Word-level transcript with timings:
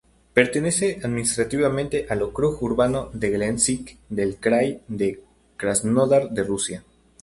Pertenece 0.33 0.99
administrativamente 1.03 2.07
al 2.09 2.23
ókrug 2.23 2.57
urbano 2.63 3.11
de 3.13 3.29
Gelendzhik 3.29 3.99
del 4.09 4.35
krai 4.37 4.81
de 4.87 5.21
Krasnodar 5.57 6.31
de 6.31 6.41
Rusia. 6.43 6.83